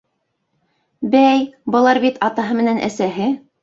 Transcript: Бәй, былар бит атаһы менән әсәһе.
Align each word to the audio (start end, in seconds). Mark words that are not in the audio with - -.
Бәй, 1.17 1.45
былар 1.77 2.03
бит 2.09 2.21
атаһы 2.31 2.61
менән 2.65 2.85
әсәһе. 2.93 3.35